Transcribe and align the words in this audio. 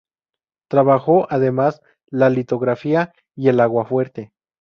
Trabajó 0.67 1.27
además 1.29 1.83
la 2.07 2.31
litografía 2.31 3.13
y 3.35 3.49
el 3.49 3.59
aguafuerte. 3.59 4.33